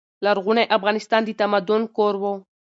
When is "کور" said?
1.95-2.13